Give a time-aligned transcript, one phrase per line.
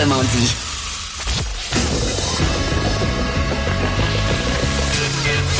[0.00, 0.54] Autrement dit.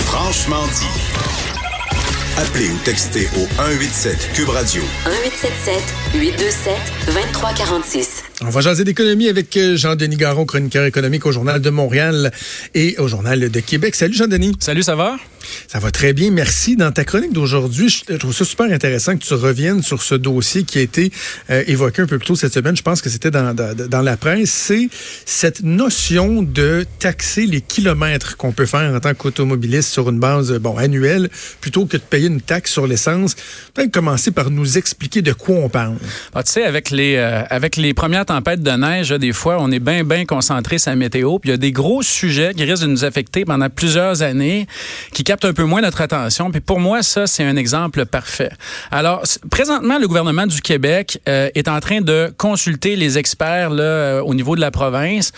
[0.07, 2.41] Franchement dit.
[2.41, 4.83] Appelez ou textez au 187 Cube Radio.
[5.05, 5.83] 1877
[6.15, 6.75] 827
[7.09, 8.30] 2346.
[8.43, 12.33] On va jaser d'économie avec euh, Jean-Denis Garon, chroniqueur économique au Journal de Montréal
[12.75, 13.95] et au Journal de Québec.
[13.95, 14.57] Salut Jean-Denis.
[14.61, 15.19] Salut, ça va?
[15.69, 16.77] Ça va très bien, merci.
[16.77, 20.63] Dans ta chronique d'aujourd'hui, je trouve ça super intéressant que tu reviennes sur ce dossier
[20.63, 21.13] qui a été
[21.51, 22.77] euh, évoqué un peu plus tôt cette semaine.
[22.77, 24.51] Je pense que c'était dans, dans, dans, la presse.
[24.51, 24.89] C'est
[25.27, 30.53] cette notion de taxer les kilomètres qu'on peut faire en tant qu'automobiliste sur une base
[30.55, 31.29] bon annuelle
[31.61, 33.35] plutôt que de payer une taxe sur l'essence.
[33.75, 35.97] Peut-être commencer par nous expliquer de quoi on parle.
[36.35, 39.73] Ah, tu sais, avec les, euh, avec les premières tempêtes de neige, des fois, on
[39.73, 41.41] est bien, bien concentré sur la météo.
[41.41, 44.69] Puis il y a des gros sujets qui risquent de nous affecter pendant plusieurs années,
[45.13, 46.53] qui captent un peu moins notre attention.
[46.53, 48.53] Puis pour moi, ça, c'est un exemple parfait.
[48.93, 53.83] Alors, présentement, le gouvernement du Québec euh, est en train de consulter les experts là,
[53.83, 55.33] euh, au niveau de la province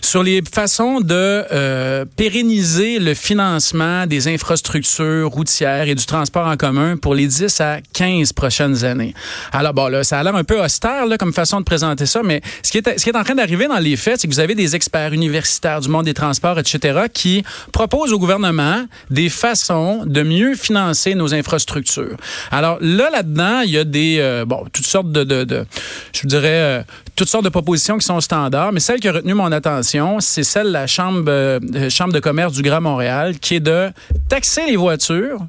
[0.00, 6.56] sur les façons de euh, pérenniser le financement des infrastructures routières et du transport en
[6.56, 9.14] commun pour les 10 à 15 prochaines années.
[9.52, 12.23] Alors, bon, là, ça a l'air un peu austère là, comme façon de présenter ça,
[12.24, 14.74] mais ce qui est, en train d'arriver dans les faits, c'est que vous avez des
[14.74, 20.54] experts universitaires du monde des transports, etc., qui proposent au gouvernement des façons de mieux
[20.54, 22.16] financer nos infrastructures.
[22.50, 25.66] Alors là, là-dedans, il y a des, euh, bon, toutes sortes de,
[26.12, 26.82] je dirais, euh,
[27.16, 30.42] toutes sortes de propositions qui sont standards, mais celle qui a retenu mon attention, c'est
[30.42, 33.90] celle de la Chambre, euh, Chambre de commerce du Grand Montréal, qui est de
[34.28, 35.40] taxer les voitures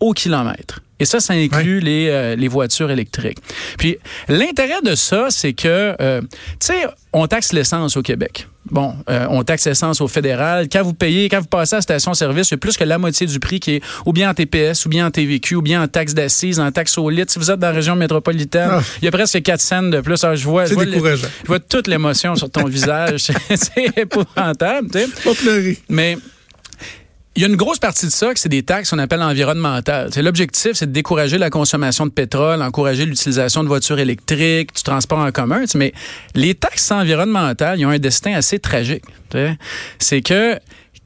[0.00, 0.80] au kilomètre.
[1.02, 3.38] Et ça, ça inclut les, euh, les voitures électriques.
[3.76, 6.28] Puis l'intérêt de ça, c'est que, euh, tu
[6.60, 8.46] sais, on taxe l'essence au Québec.
[8.70, 10.68] Bon, euh, on taxe l'essence au fédéral.
[10.70, 12.98] Quand vous payez, quand vous passez à la station-service, il y a plus que la
[12.98, 15.82] moitié du prix qui est ou bien en TPS, ou bien en TVQ, ou bien
[15.82, 17.32] en taxe d'assises, en taxe au litre.
[17.32, 18.82] Si vous êtes dans la région métropolitaine, ah.
[19.00, 20.22] il y a presque 4 cents de plus.
[20.22, 23.32] Alors, je vois, je vois, je vois toute l'émotion sur ton visage.
[23.56, 25.08] C'est épouvantable, tu sais.
[25.24, 25.78] Pas pleurer.
[25.88, 26.16] Mais
[27.34, 30.10] il y a une grosse partie de ça que c'est des taxes qu'on appelle environnementales.
[30.16, 35.18] L'objectif, c'est de décourager la consommation de pétrole, encourager l'utilisation de voitures électriques, du transport
[35.18, 35.64] en commun.
[35.74, 35.94] Mais
[36.34, 39.04] les taxes environnementales, ils ont un destin assez tragique.
[39.98, 40.58] C'est que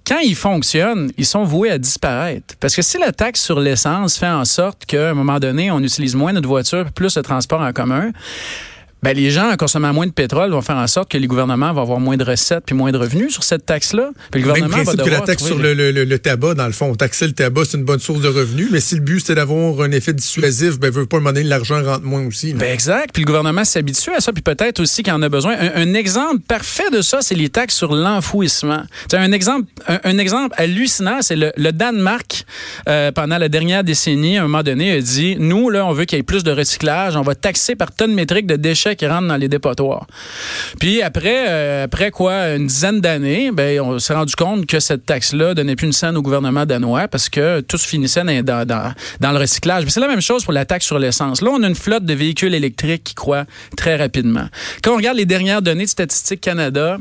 [0.05, 2.55] quand ils fonctionnent, ils sont voués à disparaître.
[2.61, 5.81] Parce que si la taxe sur l'essence fait en sorte qu'à un moment donné, on
[5.81, 8.11] utilise moins notre voiture, plus le transport en commun,
[9.03, 11.73] ben, les gens, en consommant moins de pétrole, vont faire en sorte que les gouvernements
[11.73, 14.11] vont avoir moins de recettes puis moins de revenus sur cette taxe-là.
[14.31, 16.67] Puis le gouvernement Même principe va que la taxe sur le, le, le, tabac, dans
[16.67, 19.23] le fond, taxer le tabac, c'est une bonne source de revenus, mais si le but,
[19.25, 22.55] c'est d'avoir un effet dissuasif, ben, veut pas demander l'argent rentre moins aussi.
[22.55, 23.11] Ben, exact.
[23.13, 25.57] Puis le gouvernement s'habitue à ça, puis peut-être aussi qu'il en a besoin.
[25.59, 28.83] Un, un, exemple parfait de ça, c'est les taxes sur l'enfouissement.
[29.13, 32.45] Un exemple, un, un, exemple hallucinant, c'est le, le, Danemark,
[32.89, 36.07] euh, pendant la dernière décennie, à un moment donné, a dit, nous, là, on veut
[36.07, 39.07] qu'il y ait plus de recyclage, on va taxer par tonne métrique de déchets qui
[39.07, 40.07] rentrent dans les dépotoirs.
[40.79, 45.07] Puis après, euh, après quoi, une dizaine d'années, ben, on s'est rendu compte que cette
[45.07, 49.39] taxe-là donnait plus une scène au gouvernement danois parce que tout se finissait dans, le
[49.39, 49.85] recyclage.
[49.85, 51.43] Mais c'est la même chose pour la taxe sur l'essence.
[51.43, 53.45] Là, on a une flotte de véhicules électriques qui croît
[53.77, 54.49] très rapidement.
[54.83, 56.99] Quand on regarde les dernières données de Statistique Canada,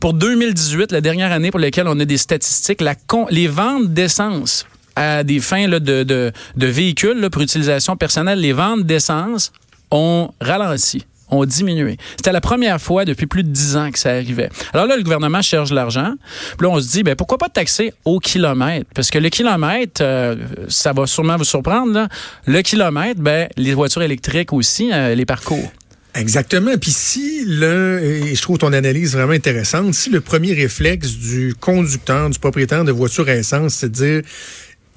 [0.00, 2.82] pour 2018, la dernière année pour laquelle on a des statistiques,
[3.30, 4.66] les ventes d'essence
[4.96, 9.52] à des fins de, véhicules pour utilisation personnelle, les ventes d'essence
[9.90, 11.96] ont ralenti ont diminué.
[12.16, 14.48] C'était la première fois depuis plus de dix ans que ça arrivait.
[14.72, 16.14] Alors là, le gouvernement cherche l'argent.
[16.56, 18.88] Puis là, on se dit, ben pourquoi pas taxer au kilomètre?
[18.94, 20.36] Parce que le kilomètre, euh,
[20.68, 22.08] ça va sûrement vous surprendre.
[22.46, 25.70] Le kilomètre, ben les voitures électriques aussi, euh, les parcours.
[26.14, 26.72] Exactement.
[26.80, 31.54] Puis si le, et je trouve ton analyse vraiment intéressante, si le premier réflexe du
[31.60, 34.22] conducteur, du propriétaire de voiture à essence, c'est de dire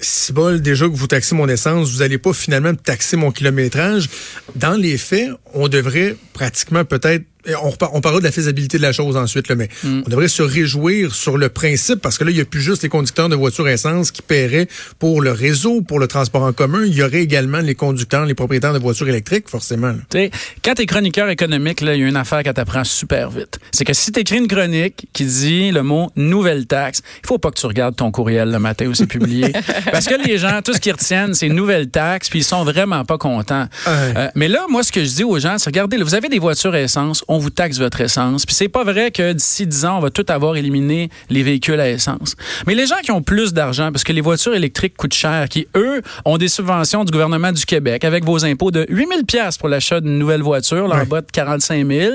[0.02, 4.08] si bol, déjà que vous taxez mon essence, vous n'allez pas finalement taxer mon kilométrage.
[4.56, 7.24] Dans les faits, on devrait pratiquement peut-être
[7.62, 10.02] on, on parlera de la faisabilité de la chose ensuite, là, mais mm.
[10.06, 12.82] on devrait se réjouir sur le principe parce que là, il n'y a plus juste
[12.82, 16.84] les conducteurs de voitures essence qui paieraient pour le réseau, pour le transport en commun.
[16.84, 19.94] Il y aurait également les conducteurs, les propriétaires de voitures électriques, forcément.
[20.10, 20.30] sais,
[20.64, 23.58] quand tu es chroniqueur économique, il y a une affaire qui t'apprend super vite.
[23.72, 27.38] C'est que si tu écris une chronique qui dit le mot nouvelle taxe, il faut
[27.38, 29.52] pas que tu regardes ton courriel le matin où c'est publié.
[29.92, 33.04] parce que les gens, tout ce qu'ils retiennent, c'est nouvelle taxe, puis ils sont vraiment
[33.04, 33.68] pas contents.
[33.86, 33.92] Ouais.
[34.16, 36.28] Euh, mais là, moi, ce que je dis aux gens, c'est regardez, là, vous avez
[36.28, 38.44] des voitures essence, on vous taxe votre essence.
[38.44, 41.80] Puis c'est pas vrai que d'ici 10 ans, on va tout avoir éliminé les véhicules
[41.80, 42.36] à essence.
[42.66, 45.66] Mais les gens qui ont plus d'argent, parce que les voitures électriques coûtent cher, qui,
[45.74, 49.68] eux, ont des subventions du gouvernement du Québec avec vos impôts de 8 000 pour
[49.70, 52.12] l'achat d'une nouvelle voiture, là, en bas de 45 000,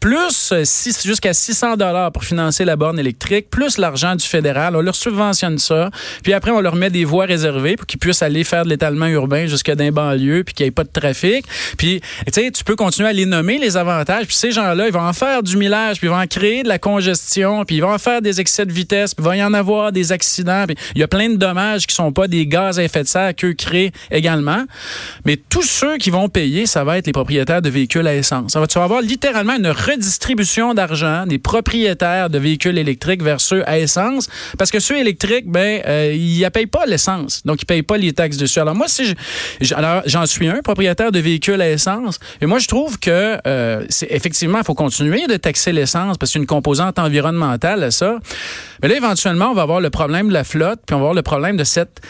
[0.00, 0.64] plus euh,
[1.04, 4.74] jusqu'à 600 dollars pour financer la borne électrique, plus l'argent du fédéral.
[4.74, 5.90] On leur subventionne ça.
[6.24, 9.06] Puis après, on leur met des voies réservées pour qu'ils puissent aller faire de l'étalement
[9.06, 11.46] urbain jusqu'à d'un banlieue, puis qu'il n'y ait pas de trafic.
[11.78, 14.26] Puis, tu sais, tu peux continuer à les nommer, les avantages.
[14.26, 16.68] Puis ces gens-là, ils vont en faire du millage, puis ils vont en créer de
[16.68, 19.42] la congestion, puis ils vont en faire des excès de vitesse, puis il va y
[19.42, 22.46] en avoir des accidents, puis il y a plein de dommages qui sont pas des
[22.46, 24.64] gaz à effet de serre qu'eux créent également.
[25.24, 28.52] Mais tous ceux qui vont payer, ça va être les propriétaires de véhicules à essence.
[28.52, 33.40] Ça va, tu vas avoir littéralement une redistribution d'argent des propriétaires de véhicules électriques vers
[33.40, 37.62] ceux à essence, parce que ceux électriques, ben, euh, ils ne payent pas l'essence, donc
[37.62, 38.60] ils payent pas les taxes dessus.
[38.60, 39.14] Alors moi, si
[39.60, 44.08] j'en suis un propriétaire de véhicules à essence, et moi je trouve que euh, c'est
[44.10, 48.18] effectivement, il faut continuer de taxer l'essence parce que c'est une composante environnementale à ça.
[48.82, 51.14] Mais là, éventuellement, on va avoir le problème de la flotte, puis on va avoir
[51.14, 52.00] le problème de cette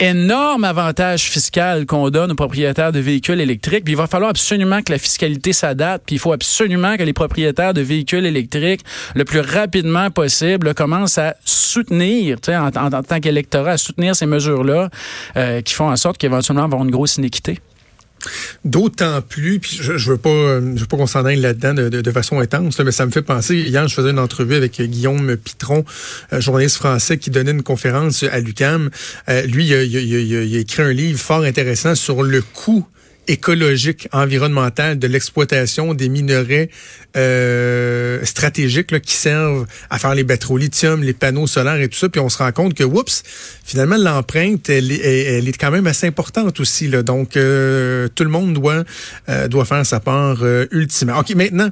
[0.00, 3.84] énorme avantage fiscal qu'on donne aux propriétaires de véhicules électriques.
[3.84, 6.04] Puis il va falloir absolument que la fiscalité s'adapte.
[6.06, 8.80] Puis il faut absolument que les propriétaires de véhicules électriques,
[9.14, 14.26] le plus rapidement possible, commencent à soutenir, en, en, en tant qu'électorat, à soutenir ces
[14.26, 14.88] mesures-là
[15.36, 17.58] euh, qui font en sorte qu'éventuellement, on va avoir une grosse inéquité.
[18.64, 22.40] D'autant plus, puis je, je veux pas, je veux pas qu'on s'en là-dedans de, façon
[22.40, 23.56] intense, mais ça me fait penser.
[23.56, 25.84] Hier, je faisais une entrevue avec Guillaume Pitron,
[26.32, 28.90] euh, journaliste français qui donnait une conférence à l'UCAM.
[29.28, 32.86] Euh, lui, il a, écrit un livre fort intéressant sur le coût
[33.28, 36.70] écologique, environnemental de l'exploitation des minerais
[37.16, 41.88] euh, stratégiques là, qui servent à faire les batteries au lithium, les panneaux solaires et
[41.88, 42.08] tout ça.
[42.08, 43.22] Puis on se rend compte que, oups,
[43.64, 46.88] finalement, l'empreinte, elle, elle, est quand même assez importante aussi.
[46.88, 47.02] Là.
[47.02, 48.84] Donc, euh, tout le monde doit,
[49.28, 51.18] euh, doit faire sa part euh, ultimement.
[51.18, 51.70] OK, maintenant,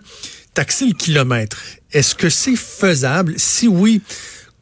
[0.55, 1.59] taxer le kilomètre.
[1.93, 3.35] Est-ce que c'est faisable?
[3.37, 4.03] Si oui,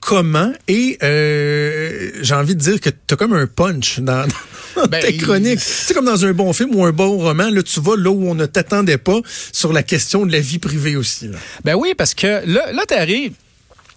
[0.00, 0.52] comment?
[0.68, 4.26] Et euh, j'ai envie de dire que tu as comme un punch dans
[4.90, 5.60] ben, tes chroniques.
[5.60, 8.28] C'est comme dans un bon film ou un bon roman, là tu vas là où
[8.28, 9.20] on ne t'attendait pas
[9.52, 11.28] sur la question de la vie privée aussi.
[11.28, 11.38] Là.
[11.64, 13.32] Ben oui, parce que là, là tu arrives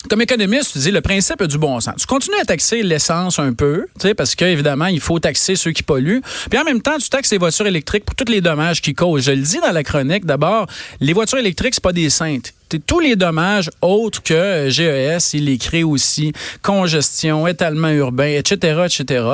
[0.08, 1.96] comme économiste, tu dis le principe du bon sens.
[2.00, 5.72] Tu continues à taxer l'essence un peu, tu sais, parce qu'évidemment, il faut taxer ceux
[5.72, 6.22] qui polluent.
[6.50, 9.26] Puis en même temps, tu taxes les voitures électriques pour tous les dommages qu'ils causent.
[9.26, 10.68] Je le dis dans la chronique, d'abord,
[11.02, 15.84] les voitures électriques, c'est pas des saintes tous les dommages autres que GES, il crée
[15.84, 19.26] aussi, congestion, étalement urbain, etc., etc.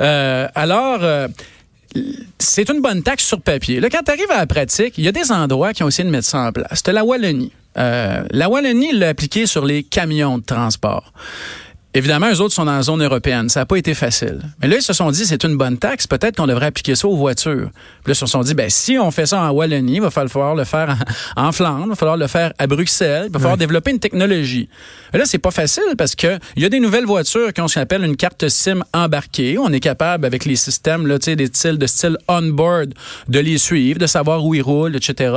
[0.00, 1.28] Euh, alors, euh,
[2.38, 3.80] c'est une bonne taxe sur papier.
[3.80, 6.04] Là, quand tu arrives à la pratique, il y a des endroits qui ont essayé
[6.04, 6.68] de mettre ça en place.
[6.72, 7.52] C'était la Wallonie.
[7.76, 11.12] Euh, la Wallonie l'a appliqué sur les camions de transport.
[11.96, 13.48] Évidemment, eux autres sont dans la zone européenne.
[13.48, 14.40] Ça n'a pas été facile.
[14.60, 16.08] Mais là, ils se sont dit, c'est une bonne taxe.
[16.08, 17.70] Peut-être qu'on devrait appliquer ça aux voitures.
[18.02, 20.10] Puis là, ils se sont dit, ben, si on fait ça en Wallonie, il va
[20.10, 20.96] falloir le faire
[21.36, 24.68] en, Flandre, il va falloir le faire à Bruxelles, il va falloir développer une technologie.
[25.12, 27.68] Mais là, c'est pas facile parce que il y a des nouvelles voitures qui ont
[27.68, 29.56] ce qu'on appelle une carte SIM embarquée.
[29.58, 32.92] On est capable, avec les systèmes, là, tu sais, des styles de style on-board,
[33.28, 35.32] de les suivre, de savoir où ils roulent, etc.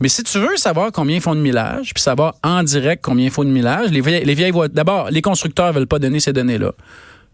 [0.00, 3.26] Mais si tu veux savoir combien ils font de millage, puis savoir en direct combien
[3.26, 6.20] ils font de millage, les vieilles, les vieilles voitures, d'abord, les constructeurs veulent pas donner
[6.20, 6.72] ces données-là.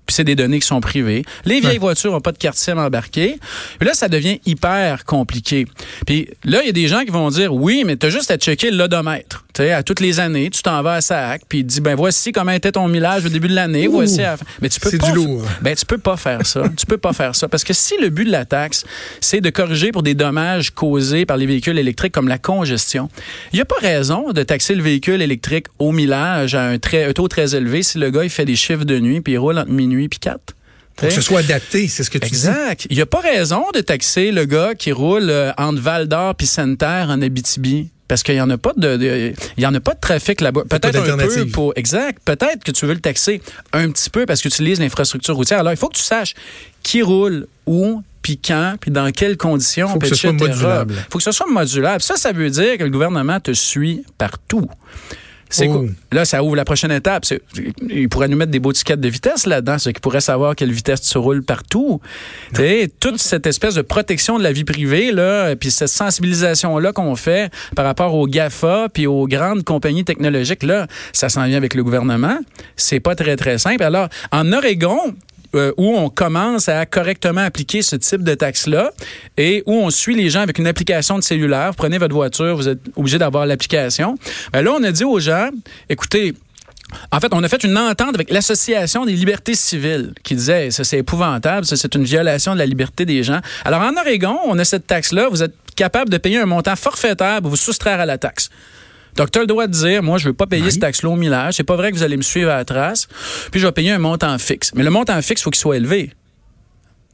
[0.05, 1.23] Puis c'est des données qui sont privées.
[1.45, 1.79] Les vieilles ouais.
[1.79, 3.39] voitures n'ont pas de carte SIM embarquée.
[3.79, 5.67] Puis là, ça devient hyper compliqué.
[6.07, 8.31] Puis là, il y a des gens qui vont dire, oui, mais tu as juste
[8.31, 9.45] à checker l'odomètre.
[9.61, 12.53] À toutes les années, tu t'en vas à SAC, puis il dit, ben voici comment
[12.53, 14.23] était ton millage au début de l'année, voici...
[14.23, 14.37] À...
[14.63, 15.11] Mais tu peux pas...
[15.11, 15.43] du lourd.
[15.63, 16.63] Ben, tu peux pas faire ça.
[16.77, 17.49] tu peux pas faire ça.
[17.49, 18.85] Parce que si le but de la taxe,
[19.21, 23.09] c'est de corriger pour des dommages causés par les véhicules électriques comme la congestion,
[23.53, 27.05] il n'y a pas raison de taxer le véhicule électrique au millage à un, très,
[27.05, 29.39] un taux très élevé si le gars, il fait des chiffres de nuit, puis il
[29.39, 30.55] roule entre minuit puis 4.
[30.97, 32.53] Pour que ce soit adapté, c'est ce que tu exact.
[32.53, 32.59] dis.
[32.59, 32.87] Exact.
[32.91, 36.35] Il n'y a pas raison de taxer le gars qui roule euh, entre Val d'Or
[36.35, 39.75] puis Sainte-Terre en Abitibi parce qu'il y en a pas de, de il y en
[39.75, 40.63] a pas de trafic là-bas.
[40.69, 42.21] Peut-être un peu pour exact.
[42.25, 43.41] Peut-être que tu veux le taxer
[43.73, 45.61] un petit peu parce que tu utilises l'infrastructure routière.
[45.61, 46.35] Alors il faut que tu saches
[46.83, 49.89] qui roule où, puis quand, puis dans quelles conditions.
[49.89, 50.95] Faut que ce soit modulable.
[51.11, 52.03] Faut que ce soit modulable.
[52.03, 54.69] Ça, ça veut dire que le gouvernement te suit partout.
[55.51, 55.87] C'est oh.
[56.13, 57.25] Là, ça ouvre la prochaine étape.
[57.89, 60.73] Il pourrait nous mettre des beaux tickets de vitesse là-dedans, ce qui pourrait savoir quelle
[60.73, 62.01] vitesse tu roules partout.
[63.01, 67.53] toute cette espèce de protection de la vie privée, là, puis cette sensibilisation-là qu'on fait
[67.75, 71.83] par rapport aux GAFA puis aux grandes compagnies technologiques, là, ça s'en vient avec le
[71.83, 72.39] gouvernement.
[72.77, 73.83] C'est pas très, très simple.
[73.83, 75.15] Alors, en Oregon,
[75.55, 78.93] euh, où on commence à correctement appliquer ce type de taxe-là
[79.37, 81.75] et où on suit les gens avec une application de cellulaire.
[81.77, 84.17] Prenez votre voiture, vous êtes obligé d'avoir l'application.
[84.53, 85.49] Ben là, on a dit aux gens,
[85.89, 86.35] écoutez,
[87.13, 90.85] en fait, on a fait une entente avec l'Association des libertés civiles qui disait ça
[90.85, 93.41] c'est épouvantable, ça c'est une violation de la liberté des gens.
[93.65, 97.41] Alors en Oregon, on a cette taxe-là, vous êtes capable de payer un montant forfaitaire
[97.41, 98.51] pour vous soustraire à la taxe.
[99.19, 100.73] Donc, tu as le droit de dire, moi, je veux pas payer oui.
[100.73, 101.55] ce taxe-là au millage.
[101.55, 103.09] C'est pas vrai que vous allez me suivre à la trace.
[103.51, 104.73] Puis, je vais payer un montant fixe.
[104.75, 106.13] Mais le montant fixe, il faut qu'il soit élevé.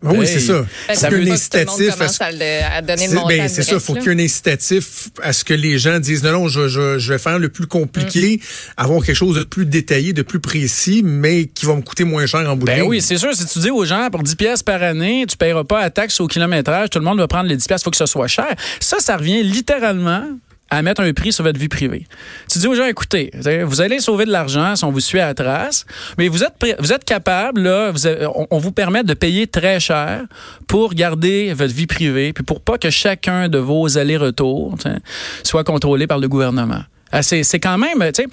[0.02, 0.66] Oui, hey, c'est ça.
[0.86, 2.22] Ben, ça veut incitatif à, ce...
[2.22, 5.08] à, le, à donner le ben, C'est ça, il faut qu'il y ait un incitatif
[5.22, 7.66] à ce que les gens disent non, non, je, je, je vais faire le plus
[7.66, 8.72] compliqué, mm.
[8.76, 12.26] avoir quelque chose de plus détaillé, de plus précis, mais qui va me coûter moins
[12.26, 13.34] cher en bout de ben oui, c'est sûr.
[13.34, 16.20] Si tu dis aux gens, pour 10 pièces par année, tu paieras pas la taxe
[16.20, 18.28] au kilométrage, tout le monde va prendre les 10 pièces, il faut que ce soit
[18.28, 18.54] cher.
[18.80, 20.24] Ça, ça revient littéralement
[20.74, 22.06] à mettre un prix sur votre vie privée.
[22.50, 23.30] Tu dis aux gens, écoutez,
[23.64, 25.86] vous allez sauver de l'argent si on vous suit à la trace,
[26.18, 27.92] mais vous êtes, vous êtes capable, là,
[28.50, 30.22] on, vous permet de payer très cher
[30.66, 34.76] pour garder votre vie privée, puis pour pas que chacun de vos allers-retours
[35.42, 36.82] soit contrôlé par le gouvernement.
[37.12, 38.24] Ah, c'est quand même, tu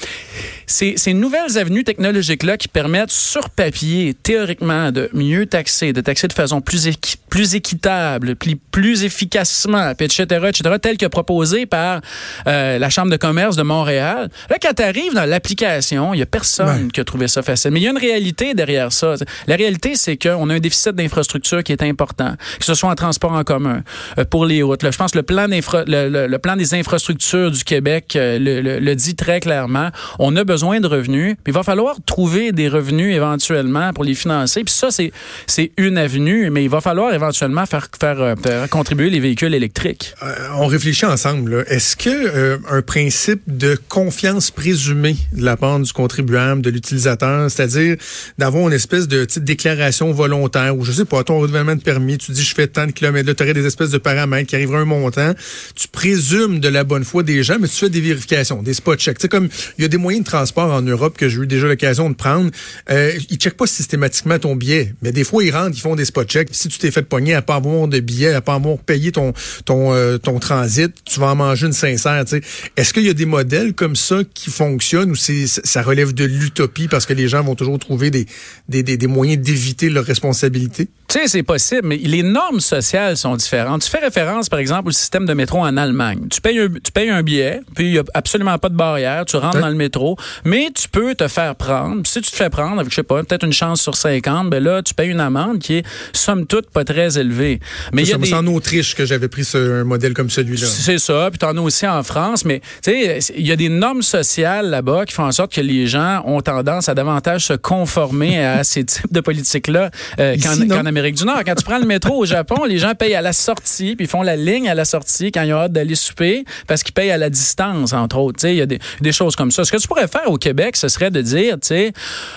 [0.65, 6.27] sais, ces nouvelles avenues technologiques-là qui permettent sur papier, théoriquement, de mieux taxer, de taxer
[6.27, 6.89] de façon plus,
[7.31, 12.01] plus équitable, plus, plus efficacement, etc., etc., tel que proposé par
[12.45, 14.29] euh, la Chambre de commerce de Montréal.
[14.49, 17.71] Là, quand tu arrives dans l'application, il y a personne qui a trouvé ça facile.
[17.71, 19.15] Mais il y a une réalité derrière ça.
[19.47, 22.95] La réalité, c'est qu'on a un déficit d'infrastructure qui est important, que ce soit en
[22.95, 23.81] transport en commun,
[24.19, 24.83] euh, pour les routes.
[24.83, 28.51] Là, je pense que le plan, le, le, plan des infrastructures du Québec, euh, le
[28.61, 29.89] le, dit très clairement.
[30.19, 34.15] On a besoin de revenus, puis il va falloir trouver des revenus éventuellement pour les
[34.15, 34.63] financer.
[34.63, 35.11] Puis ça, c'est,
[35.47, 40.13] c'est une avenue, mais il va falloir éventuellement faire, faire, euh, contribuer les véhicules électriques?
[40.23, 41.65] Euh, on réfléchit ensemble.
[41.67, 47.95] Est-ce que euh, principe de confiance présumée de la part du contribuable, de l'utilisateur, c'est-à-dire
[48.37, 52.31] d'avoir une espèce de déclaration volontaire ou je sais pas, ton renouvellement de permis, tu
[52.31, 54.79] dis je fais tant de kilomètres, là, tu aurais des espèces de paramètres qui arriveraient
[54.79, 55.33] un montant,
[55.75, 58.99] tu présumes de la bonne foi des gens, mais tu fais des vérifications, des spot
[58.99, 59.17] checks.
[59.17, 59.47] Tu sais, comme
[59.77, 62.15] il y a des moyens de transport en Europe que j'ai eu déjà l'occasion de
[62.15, 62.51] prendre,
[62.89, 66.05] euh, ils checkent pas systématiquement ton billet, mais des fois ils rentrent, ils font des
[66.05, 66.49] spot checks.
[66.51, 69.33] si tu t'es fait pogner à pas avoir de billet, à pas avoir payé ton
[69.65, 72.23] ton euh, ton transit, tu vas en manger une sincère.
[72.23, 72.41] Tu sais,
[72.77, 76.23] est-ce qu'il y a des modèles comme ça qui fonctionnent ou c'est ça relève de
[76.23, 78.25] l'utopie parce que les gens vont toujours trouver des
[78.69, 80.87] des, des, des moyens d'éviter leurs responsabilités?
[81.11, 83.81] Tu sais, c'est possible, mais les normes sociales sont différentes.
[83.81, 86.29] Tu fais référence, par exemple, au système de métro en Allemagne.
[86.31, 89.25] Tu payes un, tu payes un billet, puis il n'y a absolument pas de barrière.
[89.25, 90.15] Tu rentres dans le métro,
[90.45, 92.07] mais tu peux te faire prendre.
[92.07, 94.63] Si tu te fais prendre avec, je sais pas, peut-être une chance sur 50, ben
[94.63, 97.59] là, tu payes une amende qui est, somme toute, pas très élevée.
[97.91, 98.33] Mais il y a des...
[98.33, 100.65] en Autriche que j'avais pris ce, un modèle comme celui-là.
[100.65, 103.57] C'est ça, puis tu en as aussi en France, mais tu sais, il y a
[103.57, 107.47] des normes sociales là-bas qui font en sorte que les gens ont tendance à davantage
[107.47, 111.41] se conformer à ces types de politiques-là euh, qu'en Amérique du Nord.
[111.45, 114.09] Quand tu prends le métro au Japon, les gens payent à la sortie, puis ils
[114.09, 117.11] font la ligne à la sortie quand ils ont hâte d'aller souper, parce qu'ils payent
[117.11, 118.47] à la distance, entre autres.
[118.47, 119.63] Il y a des, des, choses comme ça.
[119.63, 121.93] Ce que tu pourrais faire au Québec, ce serait de dire, tu sais,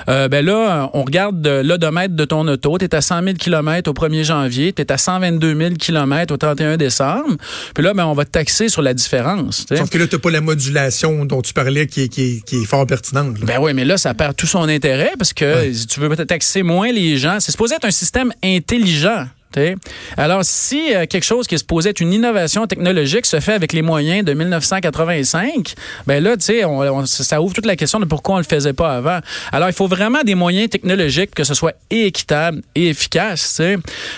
[0.08, 3.90] euh, ben là, on regarde l'odomètre de ton auto, tu es à 100 000 km
[3.90, 7.36] au 1er janvier, tu es à 122 000 km au 31 décembre,
[7.74, 9.66] puis là, ben, on va te taxer sur la différence.
[9.68, 12.86] Sauf que là, tu pas la modulation dont tu parlais qui est, qui est, fort
[12.86, 13.38] pertinente.
[13.40, 16.34] Ben oui, mais là, ça perd tout son intérêt parce que si tu veux peut-être
[16.34, 17.38] taxer moins les gens.
[17.40, 19.28] C'est supposé être un système intelligent.
[20.16, 23.72] Alors, si euh, quelque chose qui est supposé être une innovation technologique se fait avec
[23.72, 25.74] les moyens de 1985,
[26.06, 26.62] ben là, tu sais,
[27.06, 29.20] ça ouvre toute la question de pourquoi on le faisait pas avant.
[29.52, 33.60] Alors, il faut vraiment des moyens technologiques que ce soit équitable et efficace.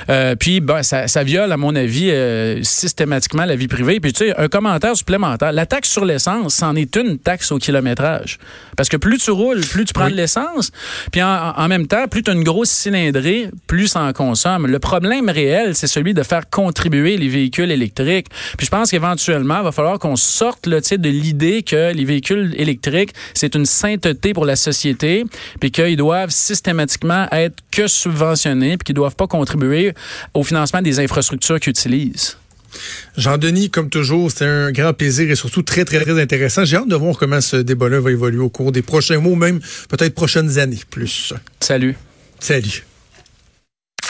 [0.09, 4.00] Euh, puis, ben, ça, ça, viole, à mon avis, euh, systématiquement la vie privée.
[4.00, 5.52] Puis, tu sais, un commentaire supplémentaire.
[5.52, 8.38] La taxe sur l'essence, c'en est une taxe au kilométrage.
[8.76, 10.71] Parce que plus tu roules, plus tu prends de l'essence.
[11.12, 14.66] Puis, en, en, même temps, plus tu as une grosse cylindrée, plus ça en consomme.
[14.66, 18.26] Le problème réel, c'est celui de faire contribuer les véhicules électriques.
[18.56, 22.54] Puis je pense qu'éventuellement, il va falloir qu'on sorte là, de l'idée que les véhicules
[22.56, 25.25] électriques, c'est une sainteté pour la société,
[25.61, 29.92] puis qu'ils doivent systématiquement être que subventionnés, puis qu'ils ne doivent pas contribuer
[30.35, 32.37] au financement des infrastructures qu'ils utilisent.
[33.16, 36.64] Jean-Denis, comme toujours, c'était un grand plaisir et surtout très, très, très intéressant.
[36.64, 39.61] J'ai hâte de voir comment ce débat-là va évoluer au cours des prochains mois, même
[39.88, 41.33] peut-être prochaines années plus.
[41.61, 41.97] Salut.
[42.38, 42.85] Salut.